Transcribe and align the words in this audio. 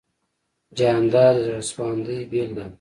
جانداد 0.77 1.35
د 1.37 1.43
زړه 1.45 1.61
سواندۍ 1.69 2.19
بېلګه 2.31 2.55
ده. 2.65 2.65